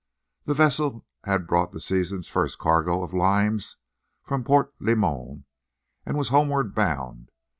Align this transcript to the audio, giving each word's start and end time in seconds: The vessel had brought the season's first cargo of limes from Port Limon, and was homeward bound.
The 0.45 0.55
vessel 0.55 1.05
had 1.25 1.45
brought 1.45 1.73
the 1.73 1.79
season's 1.79 2.27
first 2.27 2.57
cargo 2.57 3.03
of 3.03 3.13
limes 3.13 3.77
from 4.23 4.43
Port 4.43 4.73
Limon, 4.79 5.45
and 6.07 6.17
was 6.17 6.29
homeward 6.29 6.73
bound. 6.73 7.29